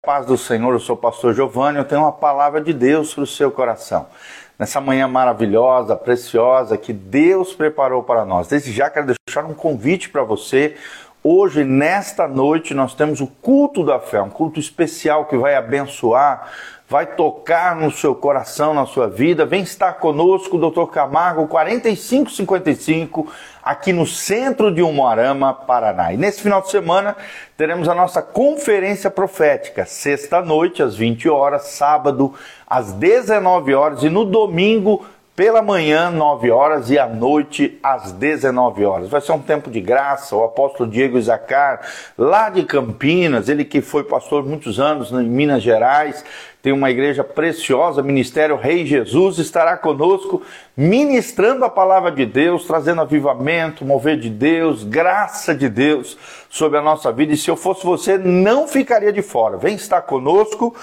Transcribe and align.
Paz 0.00 0.26
do 0.26 0.38
Senhor, 0.38 0.72
eu 0.72 0.78
sou 0.78 0.94
o 0.94 0.98
pastor 0.98 1.34
Giovanni, 1.34 1.76
eu 1.76 1.84
tenho 1.84 2.02
uma 2.02 2.12
palavra 2.12 2.60
de 2.60 2.72
Deus 2.72 3.12
para 3.12 3.24
o 3.24 3.26
seu 3.26 3.50
coração. 3.50 4.06
Nessa 4.56 4.80
manhã 4.80 5.08
maravilhosa, 5.08 5.96
preciosa 5.96 6.78
que 6.78 6.92
Deus 6.92 7.52
preparou 7.52 8.04
para 8.04 8.24
nós. 8.24 8.46
Desde 8.46 8.72
já 8.72 8.88
quero 8.88 9.12
deixar 9.26 9.44
um 9.44 9.54
convite 9.54 10.08
para 10.08 10.22
você. 10.22 10.76
Hoje, 11.22 11.64
nesta 11.64 12.28
noite, 12.28 12.74
nós 12.74 12.94
temos 12.94 13.20
o 13.20 13.26
culto 13.26 13.84
da 13.84 13.98
fé, 13.98 14.22
um 14.22 14.30
culto 14.30 14.60
especial 14.60 15.26
que 15.26 15.36
vai 15.36 15.54
abençoar 15.54 16.48
vai 16.88 17.04
tocar 17.04 17.76
no 17.76 17.90
seu 17.90 18.14
coração, 18.14 18.72
na 18.72 18.86
sua 18.86 19.06
vida. 19.08 19.44
Vem 19.44 19.62
estar 19.62 19.94
conosco, 19.94 20.56
Dr. 20.56 20.86
Camargo, 20.90 21.46
4555, 21.46 23.30
aqui 23.62 23.92
no 23.92 24.06
centro 24.06 24.74
de 24.74 24.80
Umuarama, 24.80 25.52
Paraná. 25.52 26.14
E 26.14 26.16
nesse 26.16 26.40
final 26.40 26.62
de 26.62 26.70
semana 26.70 27.14
teremos 27.58 27.90
a 27.90 27.94
nossa 27.94 28.22
conferência 28.22 29.10
profética, 29.10 29.84
sexta 29.84 30.40
noite 30.40 30.82
às 30.82 30.96
20 30.96 31.28
horas, 31.28 31.64
sábado 31.66 32.32
às 32.66 32.92
19 32.92 33.74
horas 33.74 34.02
e 34.02 34.08
no 34.08 34.24
domingo 34.24 35.04
pela 35.38 35.62
manhã, 35.62 36.10
9 36.10 36.50
horas, 36.50 36.90
e 36.90 36.98
à 36.98 37.06
noite, 37.06 37.78
às 37.80 38.10
19 38.10 38.84
horas. 38.84 39.08
Vai 39.08 39.20
ser 39.20 39.30
um 39.30 39.38
tempo 39.38 39.70
de 39.70 39.80
graça. 39.80 40.34
O 40.34 40.42
apóstolo 40.42 40.90
Diego 40.90 41.16
Isacar, 41.16 41.80
lá 42.18 42.50
de 42.50 42.64
Campinas, 42.64 43.48
ele 43.48 43.64
que 43.64 43.80
foi 43.80 44.02
pastor 44.02 44.44
muitos 44.44 44.80
anos 44.80 45.12
em 45.12 45.22
Minas 45.22 45.62
Gerais, 45.62 46.24
tem 46.60 46.72
uma 46.72 46.90
igreja 46.90 47.22
preciosa, 47.22 48.02
Ministério 48.02 48.56
Rei 48.56 48.84
Jesus, 48.84 49.38
estará 49.38 49.76
conosco 49.76 50.42
ministrando 50.76 51.64
a 51.64 51.70
palavra 51.70 52.10
de 52.10 52.26
Deus, 52.26 52.64
trazendo 52.64 53.00
avivamento, 53.00 53.84
mover 53.84 54.18
de 54.18 54.30
Deus, 54.30 54.82
graça 54.82 55.54
de 55.54 55.68
Deus 55.68 56.18
sobre 56.50 56.80
a 56.80 56.82
nossa 56.82 57.12
vida. 57.12 57.32
E 57.32 57.36
se 57.36 57.48
eu 57.48 57.56
fosse 57.56 57.86
você, 57.86 58.18
não 58.18 58.66
ficaria 58.66 59.12
de 59.12 59.22
fora. 59.22 59.56
Vem 59.56 59.76
estar 59.76 60.02
conosco. 60.02 60.74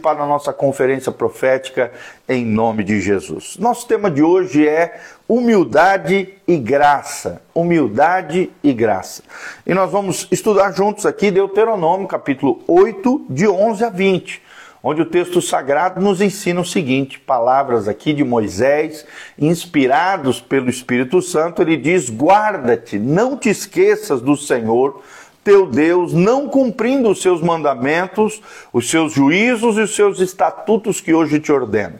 Participar 0.00 0.14
da 0.14 0.26
nossa 0.26 0.52
conferência 0.52 1.12
profética 1.12 1.92
em 2.26 2.44
nome 2.44 2.82
de 2.82 3.00
Jesus. 3.00 3.56
Nosso 3.58 3.86
tema 3.86 4.10
de 4.10 4.22
hoje 4.22 4.66
é 4.66 4.98
humildade 5.28 6.34
e 6.48 6.56
graça. 6.56 7.42
Humildade 7.54 8.50
e 8.64 8.72
graça. 8.72 9.22
E 9.66 9.74
nós 9.74 9.90
vamos 9.92 10.26
estudar 10.30 10.72
juntos 10.72 11.04
aqui 11.04 11.30
Deuteronômio, 11.30 12.08
capítulo 12.08 12.62
8, 12.66 13.26
de 13.28 13.46
11 13.46 13.84
a 13.84 13.90
20, 13.90 14.42
onde 14.82 15.02
o 15.02 15.06
texto 15.06 15.42
sagrado 15.42 16.00
nos 16.00 16.22
ensina 16.22 16.62
o 16.62 16.64
seguinte: 16.64 17.18
palavras 17.18 17.86
aqui 17.86 18.14
de 18.14 18.24
Moisés, 18.24 19.04
inspirados 19.38 20.40
pelo 20.40 20.70
Espírito 20.70 21.20
Santo, 21.20 21.60
ele 21.60 21.76
diz: 21.76 22.08
Guarda-te, 22.08 22.98
não 22.98 23.36
te 23.36 23.50
esqueças 23.50 24.22
do 24.22 24.34
Senhor 24.34 25.02
teu 25.50 25.66
Deus, 25.66 26.12
não 26.12 26.46
cumprindo 26.46 27.10
os 27.10 27.20
seus 27.20 27.42
mandamentos, 27.42 28.40
os 28.72 28.88
seus 28.88 29.12
juízos 29.12 29.76
e 29.76 29.80
os 29.80 29.96
seus 29.96 30.20
estatutos 30.20 31.00
que 31.00 31.12
hoje 31.12 31.40
te 31.40 31.50
ordeno. 31.50 31.98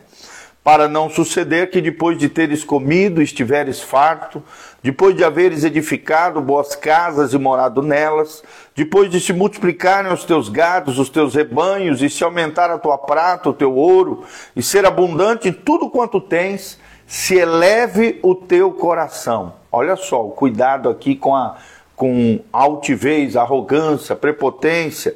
Para 0.62 0.88
não 0.88 1.10
suceder 1.10 1.68
que 1.68 1.80
depois 1.80 2.16
de 2.16 2.28
teres 2.28 2.62
comido, 2.62 3.20
estiveres 3.20 3.80
farto, 3.80 4.40
depois 4.80 5.16
de 5.16 5.24
haveres 5.24 5.64
edificado 5.64 6.40
boas 6.40 6.76
casas 6.76 7.32
e 7.32 7.38
morado 7.38 7.82
nelas, 7.82 8.40
depois 8.76 9.10
de 9.10 9.18
se 9.18 9.32
multiplicarem 9.32 10.12
os 10.12 10.22
teus 10.22 10.48
gados, 10.48 11.00
os 11.00 11.08
teus 11.08 11.34
rebanhos, 11.34 12.02
e 12.02 12.08
se 12.08 12.22
aumentar 12.22 12.70
a 12.70 12.78
tua 12.78 12.98
prata, 12.98 13.48
o 13.48 13.52
teu 13.52 13.74
ouro, 13.74 14.22
e 14.54 14.62
ser 14.62 14.86
abundante 14.86 15.48
em 15.48 15.52
tudo 15.52 15.90
quanto 15.90 16.20
tens, 16.20 16.78
se 17.04 17.34
eleve 17.34 18.20
o 18.22 18.32
teu 18.32 18.70
coração. 18.70 19.54
Olha 19.72 19.96
só, 19.96 20.24
o 20.24 20.30
cuidado 20.30 20.88
aqui 20.88 21.16
com 21.16 21.34
a 21.34 21.56
com 22.00 22.40
altivez, 22.50 23.36
arrogância, 23.36 24.16
prepotência, 24.16 25.14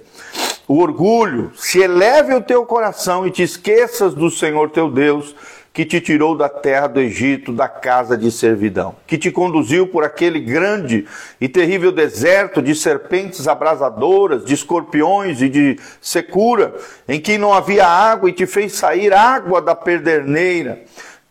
o 0.68 0.80
orgulho, 0.80 1.50
se 1.56 1.78
eleve 1.78 2.34
o 2.34 2.42
teu 2.42 2.66
coração 2.66 3.26
e 3.26 3.30
te 3.30 3.42
esqueças 3.42 4.12
do 4.12 4.30
Senhor 4.30 4.68
teu 4.68 4.90
Deus, 4.90 5.34
que 5.72 5.86
te 5.86 5.98
tirou 5.98 6.36
da 6.36 6.46
terra 6.46 6.86
do 6.86 7.00
Egito, 7.00 7.54
da 7.54 7.68
casa 7.68 8.18
de 8.18 8.30
servidão, 8.30 8.96
que 9.06 9.16
te 9.16 9.30
conduziu 9.30 9.86
por 9.86 10.04
aquele 10.04 10.38
grande 10.38 11.06
e 11.40 11.48
terrível 11.48 11.90
deserto 11.90 12.60
de 12.60 12.74
serpentes 12.74 13.48
abrasadoras, 13.48 14.44
de 14.44 14.52
escorpiões 14.52 15.40
e 15.40 15.48
de 15.48 15.78
secura, 16.02 16.74
em 17.08 17.18
que 17.18 17.38
não 17.38 17.54
havia 17.54 17.86
água 17.86 18.28
e 18.28 18.34
te 18.34 18.44
fez 18.44 18.74
sair 18.74 19.10
água 19.10 19.62
da 19.62 19.74
perderneira 19.74 20.84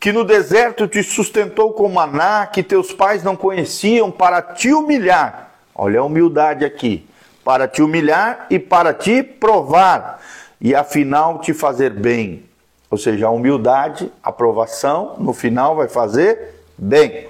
que 0.03 0.12
no 0.12 0.25
deserto 0.25 0.86
te 0.86 1.02
sustentou 1.02 1.72
com 1.72 1.88
maná 1.88 2.46
que 2.46 2.62
teus 2.62 2.92
pais 2.92 3.24
não 3.24 3.38
conheciam 3.38 4.12
para 4.12 4.42
te 4.42 4.74
humilhar. 4.74 5.43
Olha 5.76 6.00
a 6.00 6.04
humildade 6.04 6.66
aqui. 6.66 7.08
Para 7.44 7.68
te 7.68 7.82
humilhar 7.82 8.48
e 8.50 8.58
para 8.58 8.94
te 8.94 9.22
provar 9.22 10.22
e 10.62 10.74
afinal 10.74 11.40
te 11.40 11.54
fazer 11.54 11.90
bem. 11.90 12.44
Ou 12.90 12.98
seja, 12.98 13.28
a 13.28 13.32
humildade, 13.32 14.12
a 14.24 14.32
provação, 14.32 15.16
no 15.18 15.34
final 15.34 15.76
vai 15.76 15.88
fazer 15.88 16.64
bem. 16.78 17.28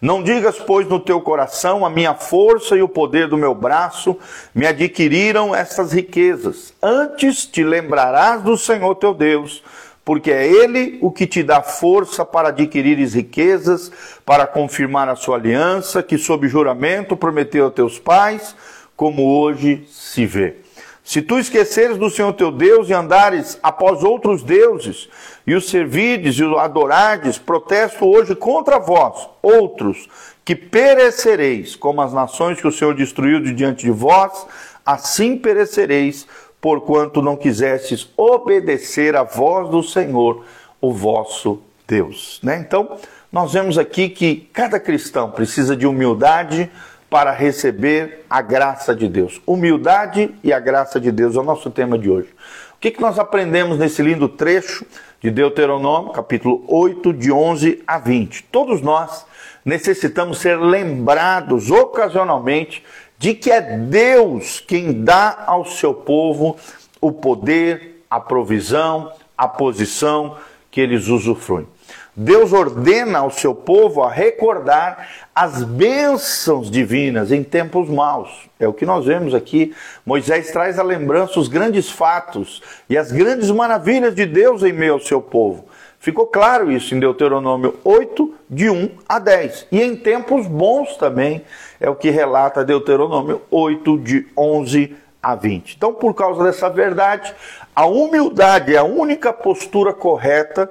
Não 0.00 0.20
digas, 0.20 0.58
pois, 0.58 0.88
no 0.88 0.98
teu 0.98 1.20
coração, 1.20 1.86
a 1.86 1.90
minha 1.90 2.12
força 2.12 2.76
e 2.76 2.82
o 2.82 2.88
poder 2.88 3.28
do 3.28 3.36
meu 3.36 3.54
braço 3.54 4.18
me 4.52 4.66
adquiriram 4.66 5.54
essas 5.54 5.92
riquezas. 5.92 6.74
Antes 6.82 7.46
te 7.46 7.62
lembrarás 7.62 8.42
do 8.42 8.56
Senhor 8.56 8.96
teu 8.96 9.14
Deus 9.14 9.62
porque 10.04 10.30
é 10.30 10.46
Ele 10.46 10.98
o 11.00 11.10
que 11.10 11.26
te 11.26 11.42
dá 11.42 11.62
força 11.62 12.24
para 12.24 12.48
adquirires 12.48 13.14
riquezas, 13.14 13.90
para 14.24 14.46
confirmar 14.46 15.08
a 15.08 15.16
sua 15.16 15.36
aliança, 15.36 16.02
que 16.02 16.18
sob 16.18 16.48
juramento 16.48 17.16
prometeu 17.16 17.66
a 17.66 17.70
teus 17.70 17.98
pais, 17.98 18.54
como 18.96 19.40
hoje 19.40 19.84
se 19.88 20.26
vê. 20.26 20.56
Se 21.04 21.20
tu 21.20 21.38
esqueceres 21.38 21.98
do 21.98 22.08
Senhor 22.08 22.32
teu 22.32 22.52
Deus 22.52 22.88
e 22.88 22.92
andares 22.92 23.58
após 23.62 24.04
outros 24.04 24.42
deuses, 24.42 25.08
e 25.44 25.54
os 25.54 25.68
servides 25.68 26.36
e 26.36 26.44
os 26.44 26.56
adorardes, 26.56 27.38
protesto 27.38 28.06
hoje 28.06 28.36
contra 28.36 28.78
vós, 28.78 29.28
outros, 29.42 30.08
que 30.44 30.54
perecereis, 30.54 31.74
como 31.74 32.00
as 32.00 32.12
nações 32.12 32.60
que 32.60 32.68
o 32.68 32.72
Senhor 32.72 32.94
destruiu 32.94 33.40
de 33.40 33.52
diante 33.52 33.84
de 33.84 33.90
vós, 33.90 34.46
assim 34.86 35.36
perecereis, 35.36 36.26
porquanto 36.62 37.20
não 37.20 37.36
quisestes 37.36 38.08
obedecer 38.16 39.16
à 39.16 39.24
voz 39.24 39.68
do 39.68 39.82
Senhor, 39.82 40.44
o 40.80 40.92
vosso 40.92 41.60
Deus. 41.88 42.38
Né? 42.40 42.64
Então, 42.64 42.96
nós 43.32 43.52
vemos 43.52 43.76
aqui 43.76 44.08
que 44.08 44.48
cada 44.52 44.78
cristão 44.78 45.28
precisa 45.28 45.76
de 45.76 45.88
humildade 45.88 46.70
para 47.10 47.32
receber 47.32 48.24
a 48.30 48.40
graça 48.40 48.94
de 48.94 49.08
Deus. 49.08 49.42
Humildade 49.44 50.32
e 50.42 50.52
a 50.52 50.60
graça 50.60 51.00
de 51.00 51.10
Deus 51.10 51.34
é 51.34 51.40
o 51.40 51.42
nosso 51.42 51.68
tema 51.68 51.98
de 51.98 52.08
hoje. 52.08 52.28
O 52.76 52.80
que, 52.80 52.92
que 52.92 53.00
nós 53.00 53.18
aprendemos 53.18 53.76
nesse 53.76 54.00
lindo 54.00 54.28
trecho 54.28 54.86
de 55.20 55.30
Deuteronômio, 55.32 56.12
capítulo 56.12 56.64
8, 56.68 57.12
de 57.12 57.32
11 57.32 57.82
a 57.86 57.98
20? 57.98 58.44
Todos 58.44 58.80
nós 58.80 59.26
necessitamos 59.64 60.38
ser 60.38 60.58
lembrados 60.58 61.70
ocasionalmente 61.70 62.84
de 63.22 63.34
que 63.34 63.52
é 63.52 63.60
Deus 63.60 64.58
quem 64.58 65.04
dá 65.04 65.44
ao 65.46 65.64
seu 65.64 65.94
povo 65.94 66.56
o 67.00 67.12
poder, 67.12 68.02
a 68.10 68.18
provisão, 68.18 69.12
a 69.38 69.46
posição 69.46 70.36
que 70.72 70.80
eles 70.80 71.06
usufruem. 71.06 71.68
Deus 72.16 72.52
ordena 72.52 73.20
ao 73.20 73.30
seu 73.30 73.54
povo 73.54 74.02
a 74.02 74.10
recordar 74.10 75.08
as 75.32 75.62
bênçãos 75.62 76.68
divinas 76.68 77.30
em 77.30 77.44
tempos 77.44 77.88
maus. 77.88 78.50
É 78.58 78.66
o 78.66 78.72
que 78.72 78.84
nós 78.84 79.06
vemos 79.06 79.36
aqui. 79.36 79.72
Moisés 80.04 80.50
traz 80.50 80.76
à 80.76 80.82
lembrança 80.82 81.38
os 81.38 81.46
grandes 81.46 81.88
fatos 81.88 82.60
e 82.90 82.98
as 82.98 83.12
grandes 83.12 83.52
maravilhas 83.52 84.16
de 84.16 84.26
Deus 84.26 84.64
em 84.64 84.72
meio 84.72 84.94
ao 84.94 85.00
seu 85.00 85.22
povo. 85.22 85.66
Ficou 86.02 86.26
claro 86.26 86.72
isso 86.72 86.96
em 86.96 86.98
Deuteronômio 86.98 87.78
8, 87.84 88.34
de 88.50 88.68
1 88.68 88.90
a 89.08 89.20
10. 89.20 89.68
E 89.70 89.80
em 89.80 89.94
tempos 89.94 90.48
bons 90.48 90.96
também, 90.96 91.44
é 91.78 91.88
o 91.88 91.94
que 91.94 92.10
relata 92.10 92.64
Deuteronômio 92.64 93.40
8, 93.48 93.98
de 93.98 94.26
11 94.36 94.96
a 95.22 95.36
20. 95.36 95.76
Então, 95.76 95.94
por 95.94 96.12
causa 96.12 96.42
dessa 96.42 96.68
verdade, 96.68 97.32
a 97.72 97.86
humildade 97.86 98.74
é 98.74 98.78
a 98.78 98.82
única 98.82 99.32
postura 99.32 99.92
correta, 99.92 100.68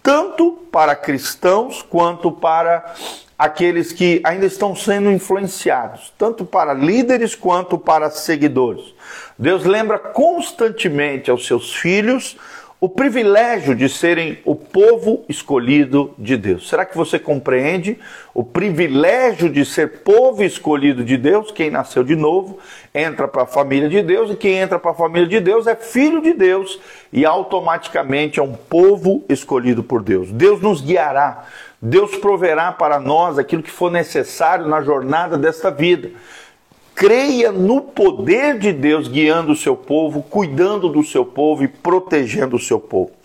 tanto 0.00 0.52
para 0.70 0.94
cristãos 0.94 1.82
quanto 1.82 2.30
para 2.30 2.94
aqueles 3.36 3.90
que 3.90 4.20
ainda 4.22 4.46
estão 4.46 4.76
sendo 4.76 5.10
influenciados, 5.10 6.14
tanto 6.16 6.44
para 6.44 6.72
líderes 6.72 7.34
quanto 7.34 7.76
para 7.78 8.10
seguidores. 8.10 8.94
Deus 9.36 9.64
lembra 9.64 9.98
constantemente 9.98 11.32
aos 11.32 11.48
seus 11.48 11.74
filhos 11.74 12.36
o 12.80 12.88
privilégio 12.88 13.74
de 13.74 13.88
serem 13.88 14.38
povo 14.72 15.24
escolhido 15.28 16.14
de 16.18 16.36
Deus. 16.36 16.68
Será 16.68 16.84
que 16.84 16.96
você 16.96 17.18
compreende 17.18 17.98
o 18.34 18.44
privilégio 18.44 19.50
de 19.50 19.64
ser 19.64 20.00
povo 20.02 20.42
escolhido 20.42 21.04
de 21.04 21.16
Deus? 21.16 21.50
Quem 21.50 21.70
nasceu 21.70 22.04
de 22.04 22.14
novo 22.14 22.58
entra 22.94 23.26
para 23.26 23.42
a 23.42 23.46
família 23.46 23.88
de 23.88 24.02
Deus 24.02 24.30
e 24.30 24.36
quem 24.36 24.54
entra 24.56 24.78
para 24.78 24.90
a 24.90 24.94
família 24.94 25.28
de 25.28 25.40
Deus 25.40 25.66
é 25.66 25.74
filho 25.74 26.20
de 26.20 26.32
Deus 26.32 26.78
e 27.12 27.24
automaticamente 27.24 28.38
é 28.38 28.42
um 28.42 28.54
povo 28.54 29.24
escolhido 29.28 29.82
por 29.82 30.02
Deus. 30.02 30.30
Deus 30.30 30.60
nos 30.60 30.80
guiará, 30.80 31.44
Deus 31.80 32.16
proverá 32.16 32.72
para 32.72 32.98
nós 32.98 33.38
aquilo 33.38 33.62
que 33.62 33.70
for 33.70 33.90
necessário 33.90 34.66
na 34.66 34.82
jornada 34.82 35.36
desta 35.36 35.70
vida. 35.70 36.10
creia 36.94 37.52
no 37.52 37.80
poder 37.80 38.58
de 38.58 38.72
Deus 38.72 39.06
guiando 39.06 39.52
o 39.52 39.56
seu 39.56 39.76
povo, 39.76 40.20
cuidando 40.20 40.88
do 40.88 41.04
seu 41.04 41.24
povo 41.24 41.62
e 41.62 41.68
protegendo 41.68 42.56
o 42.56 42.58
seu 42.58 42.80
povo. 42.80 43.17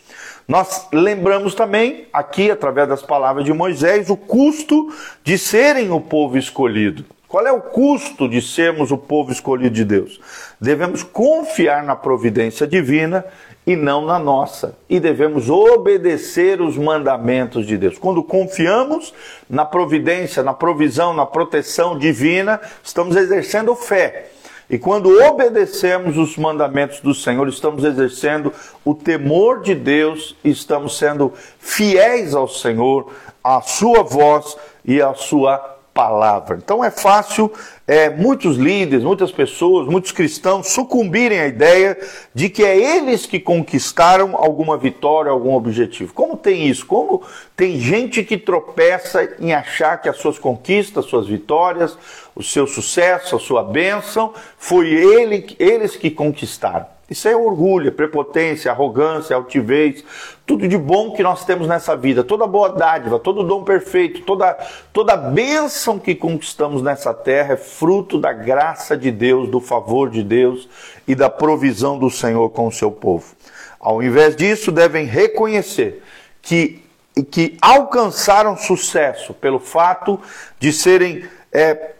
Nós 0.48 0.88
lembramos 0.92 1.56
também, 1.56 2.08
aqui, 2.12 2.52
através 2.52 2.88
das 2.88 3.02
palavras 3.02 3.46
de 3.46 3.54
Moisés, 3.54 4.10
o 4.10 4.18
custo 4.18 4.94
de 5.24 5.38
serem 5.38 5.92
o 5.92 6.02
povo 6.02 6.38
escolhido. 6.38 7.06
Qual 7.28 7.48
é 7.48 7.52
o 7.52 7.62
custo 7.62 8.30
de 8.30 8.42
sermos 8.42 8.92
o 8.92 8.98
povo 8.98 9.32
escolhido 9.32 9.74
de 9.74 9.84
Deus? 9.84 10.20
Devemos 10.62 11.02
confiar 11.02 11.82
na 11.84 11.96
providência 11.96 12.68
divina 12.68 13.26
e 13.66 13.76
não 13.76 14.06
na 14.06 14.20
nossa. 14.20 14.78
E 14.90 15.00
devemos 15.00 15.50
obedecer 15.50 16.62
os 16.62 16.78
mandamentos 16.78 17.66
de 17.66 17.78
Deus. 17.78 17.98
Quando 17.98 18.22
confiamos 18.22 19.14
na 19.50 19.66
providência, 19.66 20.44
na 20.44 20.54
provisão, 20.54 21.14
na 21.14 21.26
proteção 21.26 21.98
divina, 21.98 22.62
estamos 22.84 23.16
exercendo 23.16 23.74
fé. 23.74 24.30
E 24.74 24.80
quando 24.80 25.22
obedecemos 25.24 26.18
os 26.18 26.36
mandamentos 26.36 27.00
do 27.00 27.14
Senhor, 27.14 27.48
estamos 27.48 27.84
exercendo 27.84 28.52
o 28.84 28.96
temor 28.96 29.62
de 29.62 29.76
Deus, 29.76 30.36
estamos 30.44 30.98
sendo 30.98 31.32
fiéis 31.60 32.34
ao 32.34 32.48
Senhor, 32.48 33.12
à 33.44 33.62
sua 33.62 34.02
voz 34.02 34.58
e 34.84 35.00
à 35.00 35.14
sua 35.14 35.78
palavra. 35.94 36.58
Então 36.58 36.84
é 36.84 36.90
fácil 36.90 37.52
é, 37.86 38.10
muitos 38.10 38.58
líderes, 38.58 39.04
muitas 39.04 39.32
pessoas, 39.32 39.88
muitos 39.88 40.12
cristãos 40.12 40.70
sucumbirem 40.70 41.40
à 41.40 41.48
ideia 41.48 41.98
de 42.34 42.50
que 42.50 42.64
é 42.64 42.76
eles 42.76 43.26
que 43.26 43.40
conquistaram 43.40 44.36
alguma 44.36 44.78
vitória, 44.78 45.32
algum 45.32 45.54
objetivo. 45.54 46.14
Como 46.14 46.36
tem 46.36 46.68
isso? 46.68 46.86
Como 46.86 47.22
tem 47.56 47.80
gente 47.80 48.24
que 48.24 48.38
tropeça 48.38 49.36
em 49.40 49.54
achar 49.54 50.02
que 50.02 50.10
as 50.10 50.18
suas 50.18 50.40
conquistas, 50.40 51.06
suas 51.06 51.28
vitórias, 51.28 51.98
o 52.36 52.42
seu 52.42 52.66
sucesso, 52.66 53.36
a 53.36 53.40
sua 53.40 53.64
bênção, 53.64 54.34
foi 54.58 54.90
ele, 54.90 55.56
eles 55.60 55.96
que 55.96 56.10
conquistaram. 56.10 56.93
Isso 57.10 57.28
é 57.28 57.36
orgulho, 57.36 57.90
é 57.90 57.92
prepotência, 57.92 58.72
arrogância, 58.72 59.36
altivez, 59.36 60.04
tudo 60.46 60.68
de 60.68 60.78
bom 60.78 61.12
que 61.12 61.22
nós 61.22 61.44
temos 61.44 61.68
nessa 61.68 61.98
vida, 61.98 62.24
toda 62.24 62.48
boa 62.48 62.70
dádiva, 62.70 63.20
todo 63.20 63.44
dom 63.44 63.64
perfeito, 63.64 64.22
toda, 64.22 64.58
toda 64.94 65.18
bênção 65.18 66.00
que 66.00 66.16
conquistamos 66.16 66.82
nessa 66.82 67.14
terra 67.14 67.54
é 67.54 67.58
fruto 67.58 68.18
da 68.18 68.32
graça 68.32 68.96
de 68.96 69.12
Deus, 69.12 69.50
do 69.50 69.60
favor 69.60 70.10
de 70.10 70.24
Deus 70.24 70.68
e 71.06 71.14
da 71.14 71.30
provisão 71.30 72.00
do 72.00 72.10
Senhor 72.10 72.50
com 72.52 72.68
o 72.68 72.72
seu 72.72 72.90
povo. 72.90 73.36
Ao 73.80 74.02
invés 74.02 74.34
disso, 74.34 74.72
devem 74.72 75.06
reconhecer 75.06 76.02
que, 76.42 76.82
que 77.30 77.58
alcançaram 77.62 78.56
sucesso 78.56 79.34
pelo 79.34 79.60
fato 79.60 80.18
de 80.58 80.72
serem 80.72 81.26
é, 81.52 81.92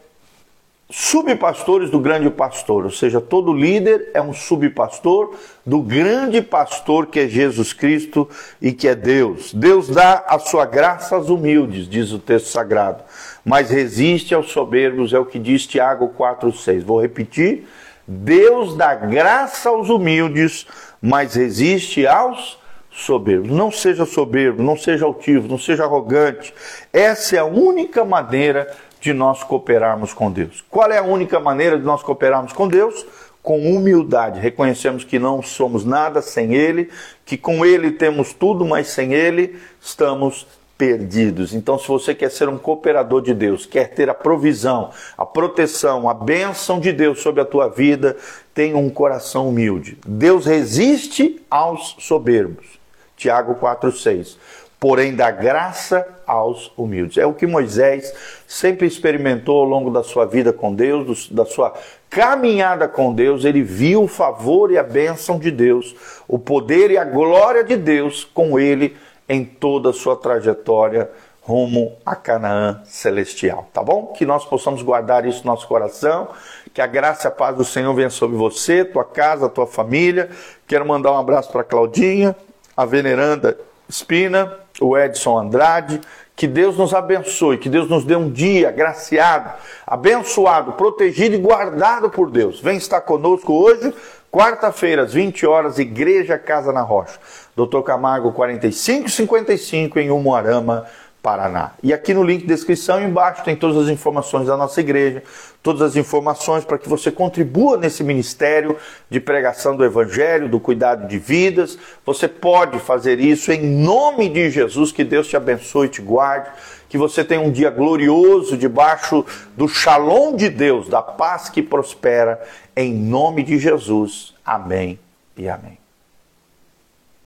subpastores 0.96 1.90
do 1.90 1.98
grande 1.98 2.30
pastor, 2.30 2.84
ou 2.84 2.90
seja, 2.90 3.20
todo 3.20 3.52
líder 3.52 4.10
é 4.14 4.22
um 4.22 4.32
subpastor 4.32 5.34
do 5.66 5.82
grande 5.82 6.40
pastor 6.40 7.08
que 7.08 7.18
é 7.18 7.26
Jesus 7.26 7.72
Cristo 7.72 8.28
e 8.62 8.72
que 8.72 8.86
é 8.86 8.94
Deus. 8.94 9.52
Deus 9.52 9.88
dá 9.88 10.24
a 10.28 10.38
sua 10.38 10.64
graça 10.64 11.16
aos 11.16 11.28
humildes, 11.28 11.88
diz 11.88 12.12
o 12.12 12.20
texto 12.20 12.46
sagrado, 12.46 13.02
mas 13.44 13.70
resiste 13.70 14.36
aos 14.36 14.52
soberbos, 14.52 15.12
é 15.12 15.18
o 15.18 15.26
que 15.26 15.40
diz 15.40 15.66
Tiago 15.66 16.12
4:6. 16.16 16.84
Vou 16.84 17.02
repetir: 17.02 17.66
Deus 18.06 18.76
dá 18.76 18.94
graça 18.94 19.70
aos 19.70 19.90
humildes, 19.90 20.64
mas 21.02 21.34
resiste 21.34 22.06
aos 22.06 22.56
soberbos. 22.88 23.50
Não 23.50 23.72
seja 23.72 24.06
soberbo, 24.06 24.62
não 24.62 24.76
seja 24.76 25.04
altivo, 25.04 25.48
não 25.48 25.58
seja 25.58 25.82
arrogante. 25.82 26.54
Essa 26.92 27.34
é 27.34 27.38
a 27.40 27.44
única 27.44 28.04
maneira 28.04 28.72
de 29.04 29.12
nós 29.12 29.44
cooperarmos 29.44 30.14
com 30.14 30.32
Deus. 30.32 30.64
Qual 30.70 30.90
é 30.90 30.96
a 30.96 31.02
única 31.02 31.38
maneira 31.38 31.78
de 31.78 31.84
nós 31.84 32.02
cooperarmos 32.02 32.54
com 32.54 32.66
Deus? 32.66 33.04
Com 33.42 33.58
humildade. 33.58 34.40
Reconhecemos 34.40 35.04
que 35.04 35.18
não 35.18 35.42
somos 35.42 35.84
nada 35.84 36.22
sem 36.22 36.54
Ele, 36.54 36.90
que 37.26 37.36
com 37.36 37.66
Ele 37.66 37.90
temos 37.90 38.32
tudo, 38.32 38.64
mas 38.64 38.88
sem 38.88 39.12
Ele 39.12 39.60
estamos 39.78 40.46
perdidos. 40.78 41.52
Então, 41.52 41.78
se 41.78 41.86
você 41.86 42.14
quer 42.14 42.30
ser 42.30 42.48
um 42.48 42.56
cooperador 42.56 43.20
de 43.20 43.34
Deus, 43.34 43.66
quer 43.66 43.90
ter 43.90 44.08
a 44.08 44.14
provisão, 44.14 44.88
a 45.18 45.26
proteção, 45.26 46.08
a 46.08 46.14
bênção 46.14 46.80
de 46.80 46.90
Deus 46.90 47.20
sobre 47.20 47.42
a 47.42 47.44
tua 47.44 47.68
vida, 47.68 48.16
tenha 48.54 48.78
um 48.78 48.88
coração 48.88 49.50
humilde. 49.50 49.98
Deus 50.06 50.46
resiste 50.46 51.44
aos 51.50 51.94
soberbos. 51.98 52.82
Tiago 53.18 53.54
4,6 53.56 54.38
porém 54.78 55.14
dá 55.14 55.30
graça 55.30 56.06
aos 56.26 56.72
humildes. 56.76 57.18
É 57.18 57.26
o 57.26 57.32
que 57.32 57.46
Moisés 57.46 58.12
sempre 58.46 58.86
experimentou 58.86 59.60
ao 59.60 59.64
longo 59.64 59.90
da 59.90 60.02
sua 60.02 60.26
vida 60.26 60.52
com 60.52 60.74
Deus, 60.74 61.28
da 61.30 61.44
sua 61.44 61.74
caminhada 62.10 62.86
com 62.86 63.12
Deus. 63.12 63.44
Ele 63.44 63.62
viu 63.62 64.04
o 64.04 64.08
favor 64.08 64.70
e 64.70 64.78
a 64.78 64.82
bênção 64.82 65.38
de 65.38 65.50
Deus, 65.50 65.94
o 66.28 66.38
poder 66.38 66.90
e 66.90 66.98
a 66.98 67.04
glória 67.04 67.64
de 67.64 67.76
Deus 67.76 68.24
com 68.24 68.58
ele 68.58 68.96
em 69.28 69.44
toda 69.44 69.90
a 69.90 69.92
sua 69.92 70.16
trajetória 70.16 71.10
rumo 71.46 71.92
a 72.04 72.16
Canaã 72.16 72.80
celestial, 72.86 73.68
tá 73.72 73.82
bom? 73.82 74.06
Que 74.16 74.24
nós 74.24 74.46
possamos 74.46 74.80
guardar 74.82 75.26
isso 75.26 75.44
no 75.44 75.52
nosso 75.52 75.68
coração, 75.68 76.28
que 76.72 76.80
a 76.80 76.86
graça 76.86 77.26
e 77.26 77.28
a 77.28 77.30
paz 77.30 77.54
do 77.54 77.64
Senhor 77.64 77.92
venha 77.94 78.08
sobre 78.08 78.36
você, 78.36 78.82
tua 78.82 79.04
casa, 79.04 79.48
tua 79.48 79.66
família. 79.66 80.30
Quero 80.66 80.86
mandar 80.86 81.12
um 81.12 81.18
abraço 81.18 81.52
para 81.52 81.62
Claudinha, 81.62 82.34
a 82.74 82.86
veneranda 82.86 83.58
Espina, 83.86 84.58
o 84.80 84.96
Edson 84.96 85.38
Andrade. 85.38 86.00
Que 86.36 86.48
Deus 86.48 86.76
nos 86.76 86.92
abençoe, 86.92 87.58
que 87.58 87.68
Deus 87.68 87.88
nos 87.88 88.04
dê 88.04 88.16
um 88.16 88.28
dia 88.28 88.68
agraciado, 88.68 89.52
abençoado, 89.86 90.72
protegido 90.72 91.36
e 91.36 91.38
guardado 91.38 92.10
por 92.10 92.28
Deus. 92.28 92.60
Vem 92.60 92.76
estar 92.76 93.00
conosco 93.02 93.52
hoje, 93.52 93.94
quarta-feira, 94.32 95.02
às 95.02 95.12
20 95.12 95.46
horas, 95.46 95.78
Igreja 95.78 96.36
Casa 96.36 96.72
na 96.72 96.80
Rocha. 96.80 97.20
Doutor 97.54 97.84
Camargo 97.84 98.32
4555 98.32 100.00
em 100.00 100.10
Umuarama, 100.10 100.84
Paraná. 101.24 101.72
E 101.82 101.90
aqui 101.90 102.12
no 102.12 102.22
link 102.22 102.42
de 102.42 102.48
descrição 102.48 103.02
embaixo 103.02 103.42
tem 103.42 103.56
todas 103.56 103.78
as 103.78 103.88
informações 103.88 104.46
da 104.46 104.58
nossa 104.58 104.78
igreja, 104.78 105.22
todas 105.62 105.80
as 105.80 105.96
informações 105.96 106.66
para 106.66 106.76
que 106.76 106.86
você 106.86 107.10
contribua 107.10 107.78
nesse 107.78 108.04
ministério 108.04 108.76
de 109.08 109.18
pregação 109.18 109.74
do 109.74 109.82
evangelho, 109.82 110.50
do 110.50 110.60
cuidado 110.60 111.08
de 111.08 111.18
vidas. 111.18 111.78
Você 112.04 112.28
pode 112.28 112.78
fazer 112.78 113.20
isso 113.20 113.50
em 113.50 113.62
nome 113.62 114.28
de 114.28 114.50
Jesus, 114.50 114.92
que 114.92 115.02
Deus 115.02 115.26
te 115.26 115.34
abençoe 115.34 115.86
e 115.86 115.90
te 115.90 116.02
guarde, 116.02 116.50
que 116.90 116.98
você 116.98 117.24
tenha 117.24 117.40
um 117.40 117.50
dia 117.50 117.70
glorioso 117.70 118.54
debaixo 118.54 119.24
do 119.56 119.66
shalom 119.66 120.36
de 120.36 120.50
Deus, 120.50 120.90
da 120.90 121.00
paz 121.00 121.48
que 121.48 121.62
prospera 121.62 122.38
em 122.76 122.92
nome 122.92 123.42
de 123.42 123.58
Jesus. 123.58 124.34
Amém 124.44 124.98
e 125.38 125.48
amém. 125.48 125.83